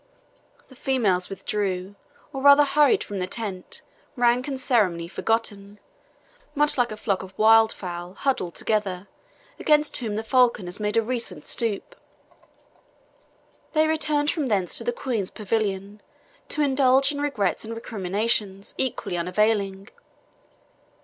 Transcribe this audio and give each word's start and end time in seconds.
The 0.69 0.75
females 0.75 1.29
withdrew, 1.29 1.93
or 2.33 2.41
rather 2.41 2.63
hurried 2.65 3.03
from 3.03 3.19
the 3.19 3.27
tent, 3.27 3.83
rank 4.15 4.47
and 4.47 4.59
ceremony 4.59 5.07
forgotten, 5.07 5.79
much 6.55 6.75
like 6.75 6.91
a 6.91 6.97
flock 6.97 7.21
of 7.21 7.37
wild 7.37 7.71
fowl 7.71 8.15
huddled 8.15 8.55
together, 8.55 9.07
against 9.59 9.97
whom 9.97 10.15
the 10.15 10.23
falcon 10.23 10.65
has 10.65 10.79
made 10.79 10.97
a 10.97 11.03
recent 11.03 11.45
stoop. 11.45 11.95
They 13.73 13.85
returned 13.85 14.31
from 14.31 14.47
thence 14.47 14.75
to 14.79 14.83
the 14.83 14.91
Queen's 14.91 15.29
pavilion 15.29 16.01
to 16.49 16.63
indulge 16.63 17.11
in 17.11 17.21
regrets 17.21 17.63
and 17.63 17.75
recriminations, 17.75 18.73
equally 18.79 19.17
unavailing. 19.19 19.89